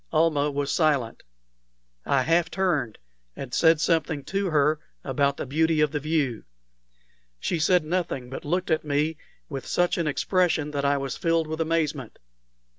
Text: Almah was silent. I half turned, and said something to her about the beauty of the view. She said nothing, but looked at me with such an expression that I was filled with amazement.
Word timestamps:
Almah 0.11 0.49
was 0.49 0.71
silent. 0.71 1.21
I 2.07 2.23
half 2.23 2.49
turned, 2.49 2.97
and 3.35 3.53
said 3.53 3.79
something 3.79 4.23
to 4.23 4.49
her 4.49 4.79
about 5.03 5.37
the 5.37 5.45
beauty 5.45 5.79
of 5.79 5.91
the 5.91 5.99
view. 5.99 6.43
She 7.39 7.59
said 7.59 7.85
nothing, 7.85 8.27
but 8.31 8.43
looked 8.43 8.71
at 8.71 8.83
me 8.83 9.17
with 9.47 9.67
such 9.67 9.99
an 9.99 10.07
expression 10.07 10.71
that 10.71 10.85
I 10.85 10.97
was 10.97 11.17
filled 11.17 11.45
with 11.45 11.61
amazement. 11.61 12.17